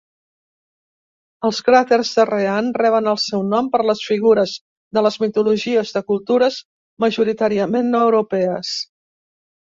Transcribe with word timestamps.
Els 1.47 1.57
cràters 1.65 2.13
de 2.19 2.23
Rhean 2.29 2.71
reben 2.81 3.09
el 3.11 3.19
seu 3.23 3.43
nom 3.49 3.69
per 3.75 3.81
les 3.89 4.01
figures 4.11 4.53
de 4.99 5.03
les 5.07 5.17
mitologies 5.25 5.91
de 5.97 6.03
cultures 6.13 6.57
majoritàriament 7.05 7.91
no 7.97 8.01
europees. 8.07 8.73